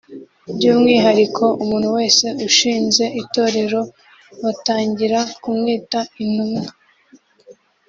by’umwihariko 0.55 1.43
umuntu 1.63 1.87
wese 1.97 2.25
ushinze 2.47 3.03
itorero 3.21 3.81
batangira 4.41 5.19
kumwita 5.41 5.99
Intumwa 6.23 6.63